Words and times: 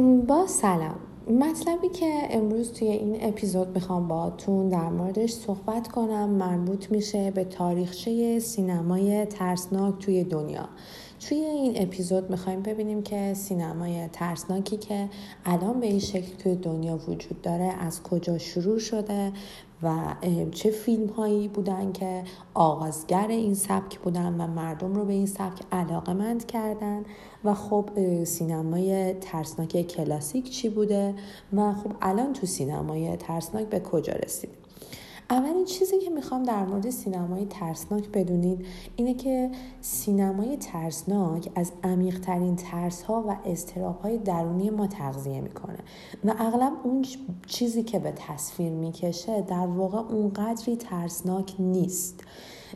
با 0.00 0.46
سلام. 0.46 0.96
مطلبی 1.30 1.88
که 1.88 2.12
امروز 2.30 2.72
توی 2.72 2.88
این 2.88 3.16
اپیزود 3.20 3.68
می‌خوام 3.74 4.08
باهاتون 4.08 4.68
در 4.68 4.88
موردش 4.88 5.32
صحبت 5.32 5.88
کنم. 5.88 6.28
مربوط 6.28 6.90
میشه 6.90 7.30
به 7.30 7.44
تاریخچه 7.44 8.38
سینمای 8.38 9.26
ترسناک 9.26 9.98
توی 9.98 10.24
دنیا. 10.24 10.68
توی 11.20 11.38
این 11.38 11.82
اپیزود 11.82 12.30
می‌خوایم 12.30 12.62
ببینیم 12.62 13.02
که 13.02 13.34
سینمای 13.34 14.08
ترسناکی 14.08 14.76
که 14.76 15.08
الان 15.44 15.80
به 15.80 15.86
این 15.86 15.98
شکل 15.98 16.36
توی 16.36 16.54
دنیا 16.54 16.96
وجود 16.96 17.42
داره 17.42 17.64
از 17.64 18.02
کجا 18.02 18.38
شروع 18.38 18.78
شده 18.78 19.32
و 19.82 20.14
چه 20.50 20.70
فیلم 20.70 21.06
هایی 21.06 21.48
بودن 21.48 21.92
که 21.92 22.24
آغازگر 22.54 23.26
این 23.28 23.54
سبک 23.54 23.98
بودن 23.98 24.40
و 24.40 24.46
مردم 24.46 24.94
رو 24.94 25.04
به 25.04 25.12
این 25.12 25.26
سبک 25.26 25.60
علاقه 25.72 26.12
مند 26.12 26.46
کردن 26.46 27.04
و 27.44 27.54
خب 27.54 27.90
سینمای 28.24 29.14
ترسناک 29.14 29.86
کلاسیک 29.86 30.50
چی 30.50 30.68
بوده؟ 30.68 31.14
و 31.52 31.72
خب 31.72 31.92
الان 32.02 32.32
تو 32.32 32.46
سینمای 32.46 33.16
ترسناک 33.16 33.66
به 33.66 33.80
کجا 33.80 34.12
رسید 34.12 34.50
اولین 35.32 35.64
چیزی 35.64 35.98
که 35.98 36.10
می‌خوام 36.10 36.42
در 36.42 36.66
مورد 36.66 36.90
سینمای 36.90 37.44
ترسناک 37.44 38.08
بدونید 38.08 38.66
اینه 38.96 39.14
که 39.14 39.50
سینمای 39.80 40.56
ترسناک 40.56 41.50
از 41.54 41.72
عمیقترین 41.84 42.56
ترس 42.56 43.02
ها 43.02 43.24
و 43.28 43.36
استراب 43.44 44.00
های 44.00 44.18
درونی 44.18 44.70
ما 44.70 44.86
تغذیه 44.86 45.40
می‌کنه 45.40 45.78
و 46.24 46.34
اغلب 46.38 46.72
اون 46.84 47.04
چیزی 47.46 47.82
که 47.82 47.98
به 47.98 48.12
تصویر 48.16 48.72
می‌کشه 48.72 49.40
در 49.40 49.66
واقع 49.66 49.98
اونقدری 49.98 50.76
ترسناک 50.76 51.54
نیست. 51.58 52.20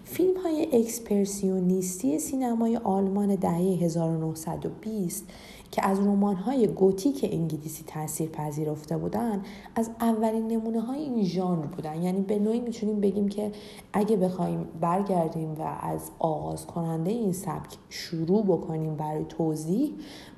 فیلم 0.05 0.37
های 0.37 0.69
اکسپرسیونیستی 0.73 2.19
سینمای 2.19 2.77
آلمان 2.77 3.35
دهه 3.35 3.61
1920 3.61 5.25
که 5.71 5.87
از 5.87 6.01
رمان 6.01 6.37
های 6.37 6.67
گوتیک 6.67 7.29
انگلیسی 7.33 7.85
تاثیر 7.87 8.29
پذیرفته 8.29 8.97
بودن 8.97 9.43
از 9.75 9.91
اولین 10.01 10.47
نمونه 10.49 10.81
های 10.81 11.01
این 11.01 11.25
ژانر 11.25 11.67
بودن. 11.67 12.03
یعنی 12.03 12.21
به 12.21 12.39
نوعی 12.39 12.61
می‌تونیم 12.61 13.01
بگیم 13.01 13.29
که 13.29 13.53
اگه 13.93 14.17
بخوایم 14.17 14.69
برگردیم 14.81 15.55
و 15.55 15.63
از 15.81 16.11
آغاز 16.19 16.67
کننده 16.67 17.11
این 17.11 17.33
سبک 17.33 17.77
شروع 17.89 18.45
بکنیم 18.45 18.97
برای 18.97 19.25
توضیح 19.25 19.93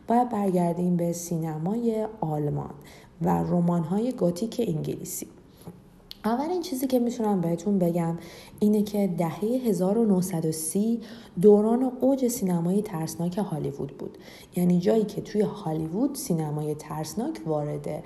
باید 0.08 0.28
برگردیم 0.28 0.96
به 0.96 1.12
سینمای 1.12 2.06
آلمان 2.20 2.74
و 3.22 3.28
رمان 3.28 3.82
های 3.82 4.12
گوتیک 4.12 4.64
انگلیسی. 4.68 5.26
اولین 6.24 6.62
چیزی 6.62 6.86
که 6.86 6.98
می‌تونم 6.98 7.40
بهتون 7.40 7.78
بگم 7.78 8.18
اینه 8.60 8.82
که 8.82 9.10
دهه 9.18 9.44
1930 9.44 11.00
دوران 11.40 11.92
اوج 12.00 12.28
سینمای 12.28 12.82
ترسناک 12.82 13.38
هالیوود 13.38 13.96
بود. 13.96 14.18
یعنی 14.56 14.80
جایی 14.80 15.04
که 15.04 15.20
توی 15.20 15.40
هالیوود 15.40 16.14
سینمای 16.14 16.74
ترسناک 16.74 17.40
وارد 17.46 18.04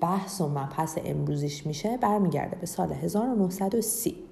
بحث 0.00 0.40
و 0.40 0.48
مبحث 0.48 0.98
امروزیش 1.04 1.66
میشه 1.66 1.96
برمیگرده 1.96 2.56
به 2.56 2.66
سال 2.66 2.92
1930 2.92 4.27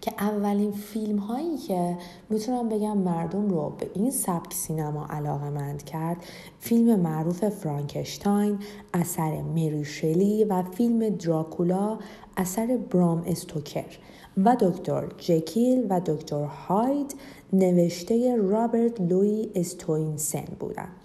که 0.00 0.12
اولین 0.18 0.72
فیلم 0.72 1.18
هایی 1.18 1.58
که 1.58 1.96
می‌تونم 2.30 2.68
بگم 2.68 2.98
مردم 2.98 3.48
رو 3.48 3.70
به 3.78 3.90
این 3.94 4.10
سبک 4.10 4.54
سینما 4.54 5.06
علاقه 5.06 5.50
مند 5.50 5.82
کرد 5.84 6.16
فیلم 6.60 7.00
معروف 7.00 7.48
فرانکشتاین 7.48 8.58
اثر 8.94 9.42
مری 9.42 9.84
شلی 9.84 10.44
و 10.44 10.62
فیلم 10.62 11.08
دراکولا 11.08 11.98
اثر 12.36 12.78
برام 12.90 13.22
استوکر 13.26 13.98
و 14.44 14.56
دکتر 14.60 15.08
جکیل 15.18 15.86
و 15.90 16.00
دکتر 16.06 16.44
هاید 16.44 17.14
نوشته 17.52 18.36
رابرت 18.36 19.00
لوی 19.00 19.50
استوینسن 19.54 20.44
بودند. 20.60 21.03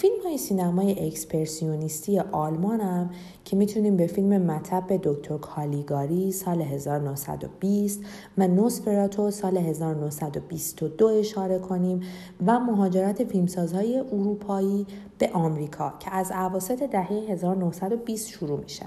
فیلم 0.00 0.22
های 0.24 0.38
سینمای 0.38 1.06
اکسپرسیونیستی 1.06 2.18
آلمان 2.18 2.80
هم 2.80 3.10
که 3.44 3.56
می‌تونیم 3.56 3.96
به 3.96 4.06
فیلم 4.06 4.42
مطب 4.42 5.00
دکتر 5.02 5.38
کالیگاری 5.38 6.32
سال 6.32 6.62
1920 6.62 8.00
و 8.38 8.48
نوسفراتو 8.48 9.30
سال 9.30 9.56
1922 9.56 11.06
اشاره 11.06 11.58
کنیم 11.58 12.00
و 12.46 12.60
مهاجرت 12.60 13.24
فیلمسازهای 13.24 13.98
اروپایی 13.98 14.86
به 15.18 15.30
آمریکا 15.32 15.92
که 16.00 16.14
از 16.14 16.30
عواسط 16.30 16.82
دهه 16.82 17.12
1920 17.28 18.28
شروع 18.28 18.60
میشه. 18.60 18.86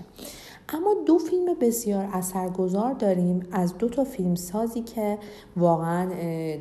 اما 0.73 0.93
دو 1.05 1.17
فیلم 1.17 1.53
بسیار 1.61 2.09
اثرگذار 2.13 2.93
داریم 2.93 3.47
از 3.51 3.77
دو 3.77 3.89
تا 3.89 4.03
فیلم 4.03 4.35
سازی 4.35 4.81
که 4.81 5.17
واقعا 5.57 6.09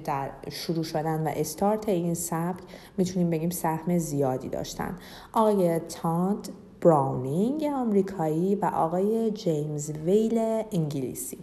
در 0.04 0.31
شروع 0.50 0.84
شدن 0.84 1.26
و 1.26 1.31
استارت 1.37 1.88
این 1.88 2.15
سبک 2.15 2.62
می‌تونیم 2.98 3.31
بگیم 3.31 3.50
سهم 3.50 3.98
زیادی 3.98 4.48
داشتن. 4.48 4.97
آقای 5.32 5.78
تاند 5.78 6.48
براونینگ 6.81 7.65
آمریکایی 7.65 8.54
و 8.54 8.65
آقای 8.65 9.31
جیمز 9.31 9.91
ویل 9.91 10.38
انگلیسی. 10.72 11.38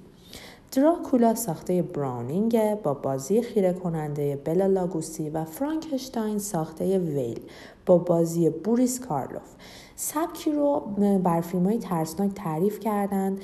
دراکولا 0.71 1.35
ساخته 1.35 1.81
براونینگ 1.81 2.75
با 2.75 2.93
بازی 2.93 3.41
خیره 3.41 3.73
کننده 3.73 4.35
بلا 4.35 4.65
لوگوسی 4.65 5.29
و 5.29 5.45
فرانکشتاین 5.45 6.39
ساخته 6.39 6.99
ویل 6.99 7.39
با 7.85 7.97
بازی 7.97 8.49
بوریس 8.49 8.99
کارلوف. 8.99 9.55
سبکی 9.95 10.51
رو 10.51 10.79
بر 11.23 11.41
فیلم 11.41 11.65
های 11.65 11.77
ترسناک 11.77 12.31
تعریف 12.35 12.79
کردن 12.79 13.37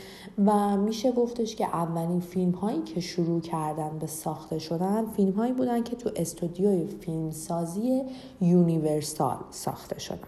و 0.46 0.78
میشه 0.78 1.12
گفتش 1.12 1.56
که 1.56 1.66
اولین 1.66 2.20
فیلم 2.20 2.52
هایی 2.52 2.82
که 2.82 3.02
شروع 3.02 3.42
کردن 3.42 3.98
به 4.00 4.08
ساخته 4.08 4.60
شدن 4.60 5.06
فیلم 5.06 5.32
هایی 5.32 5.54
بودن 5.54 5.84
که 5.84 5.96
تو 5.96 6.12
استودیوی 6.16 6.88
فیلمسازی 6.88 8.04
یونیورسال 8.42 9.38
ساخته 9.52 10.00
شدن. 10.00 10.28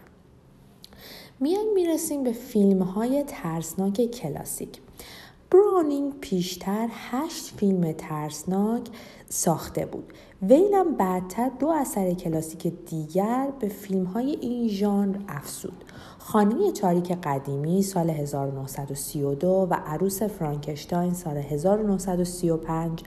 میان 1.40 1.66
می‌رسیم 1.76 2.24
به 2.24 2.32
فیلم 2.32 2.82
های 2.82 3.24
ترسناک 3.28 4.06
کلاسیک. 4.06 4.82
برانینگ 5.56 6.14
پیشتر 6.22 6.88
هشت 6.92 7.54
فیلم 7.58 7.92
ترسناک 7.92 8.82
ساخته 9.30 9.86
بود. 9.86 10.14
ویلم 10.42 10.96
بعدتر 10.96 11.50
دو 11.60 11.68
اثر 11.68 12.14
کلاسیک 12.14 12.74
دیگر 12.86 13.48
به 13.60 13.68
فیلم 13.68 14.04
های 14.04 14.38
این 14.42 14.68
ژانر 14.68 15.18
افزود. 15.28 15.84
خانه 16.20 16.72
تاریک 16.72 17.12
قدیمی 17.12 17.84
سال 17.84 18.10
1932 18.10 19.68
و 19.72 19.74
عروس 19.74 20.24
فرانکشتاین 20.24 21.14
سال 21.14 21.38
1935 21.38 23.04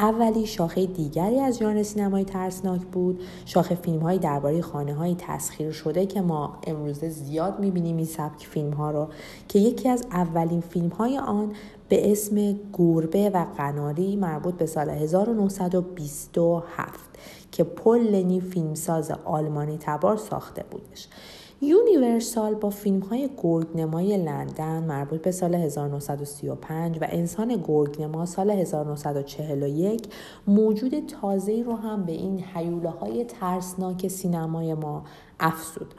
اولی 0.00 0.46
شاخه 0.46 0.86
دیگری 0.86 1.40
از 1.40 1.58
ژانر 1.58 1.82
سینمای 1.82 2.24
ترسناک 2.24 2.80
بود. 2.80 3.22
شاخه 3.46 3.74
فیلم 3.74 3.98
های 3.98 4.18
درباره 4.18 4.62
خانه 4.62 4.94
های 4.94 5.16
تسخیر 5.18 5.72
شده 5.72 6.06
که 6.06 6.20
ما 6.20 6.58
امروزه 6.66 7.08
زیاد 7.08 7.60
می‌بینیم 7.60 7.96
این 7.96 8.06
سبک 8.06 8.46
فیلم 8.46 8.70
ها 8.70 8.90
رو 8.90 9.08
که 9.48 9.58
یکی 9.58 9.88
از 9.88 10.06
اولین 10.10 10.60
فیلم 10.60 10.88
های 10.88 11.18
آن 11.18 11.52
به 11.88 12.12
اسم 12.12 12.56
گربه 12.72 13.30
و 13.30 13.46
قناری 13.56 14.16
مربوط 14.16 14.54
به 14.54 14.66
سال 14.66 14.90
1927 14.90 17.00
که 17.52 17.64
پل 17.64 18.40
فیلمساز 18.40 19.12
آلمانی 19.24 19.78
تبار 19.80 20.16
ساخته 20.16 20.64
بودش. 20.70 21.08
یونیورسال 21.62 22.54
با 22.54 22.70
فیلم 22.70 23.00
های 23.00 23.30
گرگنمای 23.42 24.16
لندن 24.16 24.84
مربوط 24.84 25.22
به 25.22 25.30
سال 25.30 25.54
1935 25.54 26.98
و 27.00 27.06
انسان 27.08 27.62
گرگنما 27.64 28.26
سال 28.26 28.50
1941 28.50 30.06
موجود 30.46 31.06
تازه 31.06 31.62
رو 31.66 31.76
هم 31.76 32.04
به 32.04 32.12
این 32.12 32.40
حیوله 32.40 32.90
های 32.90 33.24
ترسناک 33.24 34.08
سینمای 34.08 34.74
ما 34.74 35.04
افزود. 35.40 35.94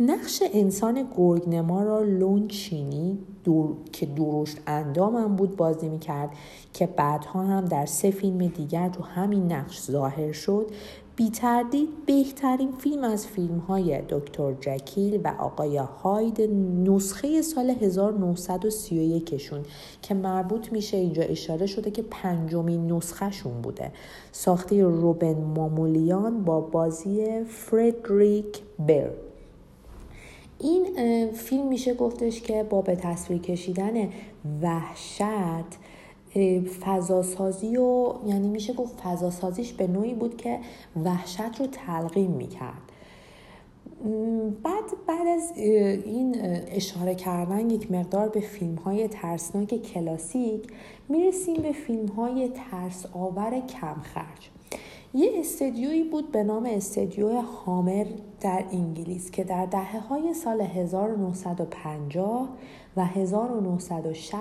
نقش 0.00 0.42
انسان 0.52 1.06
گرگنما 1.16 1.82
را 1.82 2.02
لون 2.02 2.48
چینی 2.48 3.18
دور... 3.44 3.76
که 3.92 4.06
درشت 4.06 4.56
اندامم 4.66 5.36
بود 5.36 5.56
بازی 5.56 5.88
می‌کرد 5.88 6.30
که 6.72 6.86
بعدها 6.86 7.42
هم 7.42 7.64
در 7.64 7.86
سه 7.86 8.10
فیلم 8.10 8.46
دیگر 8.46 8.88
تو 8.88 9.02
همین 9.02 9.52
نقش 9.52 9.80
ظاهر 9.80 10.32
شد 10.32 10.66
بی 11.16 11.30
تردید 11.30 11.88
بهترین 12.06 12.72
فیلم 12.72 13.04
از 13.04 13.26
فیلم 13.26 13.58
های 13.58 14.02
دکتر 14.08 14.52
جکیل 14.60 15.20
و 15.24 15.34
آقای 15.38 15.76
هاید 15.76 16.40
نسخه 16.84 17.42
سال 17.42 17.70
1931 17.70 19.36
شون 19.36 19.62
که 20.02 20.14
مربوط 20.14 20.72
میشه 20.72 20.96
اینجا 20.96 21.22
اشاره 21.22 21.66
شده 21.66 21.90
که 21.90 22.02
پنجمین 22.02 22.92
نسخه 22.92 23.30
شون 23.30 23.62
بوده. 23.62 23.92
ساخته 24.32 24.82
روبن 24.84 25.44
مامولیان 25.56 26.44
با 26.44 26.60
بازی 26.60 27.44
فردریک 27.44 28.62
بر 28.78 29.10
این 30.64 31.32
فیلم 31.32 31.68
میشه 31.68 31.94
گفتش 31.94 32.40
که 32.40 32.62
با 32.62 32.82
به 32.82 32.96
تصویر 32.96 33.40
کشیدن 33.40 34.08
وحشت 34.62 35.78
فضاسازی 36.80 37.76
و 37.76 38.14
یعنی 38.26 38.48
میشه 38.48 38.72
گفت 38.72 39.00
فضاسازیش 39.00 39.72
به 39.72 39.86
نوعی 39.86 40.14
بود 40.14 40.36
که 40.36 40.58
وحشت 41.04 41.60
رو 41.60 41.66
تلقیم 41.66 42.30
می‌کرد. 42.30 42.82
بعد 44.62 44.84
بعد 45.06 45.26
از 45.26 45.52
این 46.04 46.36
اشاره 46.68 47.14
کردن 47.14 47.70
یک 47.70 47.92
مقدار 47.92 48.28
به 48.28 48.40
فیلم 48.40 48.74
های 48.74 49.08
ترسناک 49.08 49.82
کلاسیک 49.82 50.66
می‌رسیم 51.08 51.62
به 51.62 51.72
فیلم 51.72 52.06
های 52.06 52.48
ترس 52.48 53.06
آور 53.12 53.50
کمخرج. 53.50 54.50
یه 55.16 55.30
استدیویی 55.34 56.02
بود 56.02 56.32
به 56.32 56.42
نام 56.42 56.66
استدیو 56.66 57.40
هامر 57.40 58.06
در 58.40 58.64
انگلیس 58.72 59.30
که 59.30 59.44
در 59.44 59.66
دهه 59.66 60.00
های 60.00 60.34
سال 60.34 60.60
1950 60.60 62.48
و 62.96 63.04
1960 63.04 64.38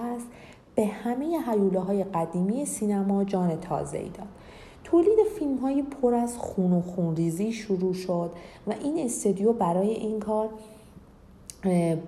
به 0.75 0.85
همه 0.85 1.39
حیوله 1.39 1.79
های 1.79 2.03
قدیمی 2.03 2.65
سینما 2.65 3.23
جان 3.23 3.59
تازه 3.59 3.97
ای 3.97 4.09
داد. 4.09 4.27
تولید 4.83 5.17
فیلم 5.39 5.57
های 5.57 5.83
پر 5.83 6.13
از 6.13 6.37
خون 6.37 6.73
و 6.73 6.81
خونریزی 6.81 7.51
شروع 7.51 7.93
شد 7.93 8.31
و 8.67 8.73
این 8.83 9.05
استودیو 9.05 9.53
برای 9.53 9.89
این 9.89 10.19
کار 10.19 10.49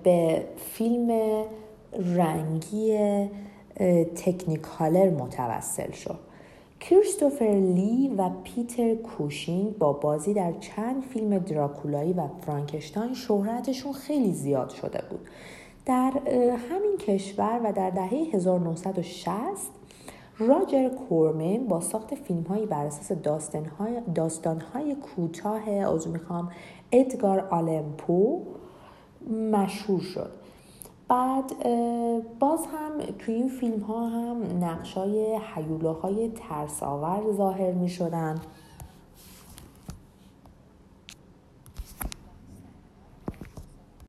به 0.04 0.44
فیلم 0.56 1.10
رنگی 2.16 2.98
تکنیکالر 4.14 5.10
متوسل 5.10 5.90
شد. 5.90 6.18
کریستوفر 6.90 7.44
لی 7.44 8.14
و 8.18 8.30
پیتر 8.44 8.94
کوشینگ 8.94 9.78
با 9.78 9.92
بازی 9.92 10.34
در 10.34 10.52
چند 10.52 11.02
فیلم 11.02 11.38
دراکولایی 11.38 12.12
و 12.12 12.28
فرانکشتاین 12.46 13.14
شهرتشون 13.14 13.92
خیلی 13.92 14.32
زیاد 14.32 14.70
شده 14.70 15.02
بود. 15.10 15.20
در 15.86 16.12
همین 16.70 16.96
کشور 17.00 17.60
و 17.64 17.72
در 17.72 17.90
دهه 17.90 18.28
1960 18.32 19.32
راجر 20.38 20.88
کورمن 20.88 21.66
با 21.66 21.80
ساخت 21.80 22.14
فیلم 22.14 22.42
هایی 22.42 22.66
بر 22.66 22.86
اساس 22.86 23.12
داستان 24.14 24.60
های, 24.60 24.94
کوتاه 24.94 25.70
از 25.70 26.08
می‌خوام 26.08 26.50
ادگار 26.92 27.40
آلمپو 27.40 28.42
مشهور 29.52 30.00
شد. 30.00 30.45
بعد 31.08 31.52
باز 32.38 32.66
هم 32.66 33.00
توی 33.18 33.34
این 33.34 33.48
فیلم 33.48 33.80
ها 33.80 34.08
هم 34.08 34.64
نقشای 34.64 35.36
حیوله 35.54 35.90
های 35.90 36.28
ترساور 36.28 37.32
ظاهر 37.32 37.72
می 37.72 37.88
شدن 37.88 38.40